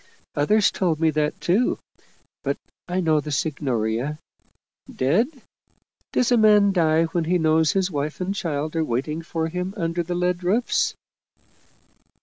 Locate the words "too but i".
1.39-3.01